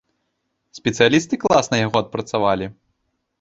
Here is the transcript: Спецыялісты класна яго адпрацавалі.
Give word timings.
Спецыялісты 0.77 1.39
класна 1.43 1.75
яго 1.85 1.97
адпрацавалі. 2.05 2.65